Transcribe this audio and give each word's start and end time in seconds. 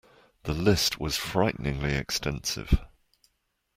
The 0.45 0.53
list 0.55 0.99
was 0.99 1.15
frighteningly 1.15 1.93
extensive. 1.93 2.83